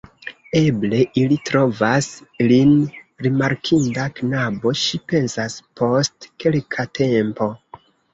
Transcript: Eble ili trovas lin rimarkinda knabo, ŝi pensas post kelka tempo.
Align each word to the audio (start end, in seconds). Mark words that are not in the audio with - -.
Eble 0.59 0.99
ili 1.23 1.35
trovas 1.49 2.07
lin 2.51 2.71
rimarkinda 3.25 4.05
knabo, 4.21 4.73
ŝi 4.85 5.01
pensas 5.13 5.59
post 5.83 6.27
kelka 6.45 6.87
tempo. 7.01 7.51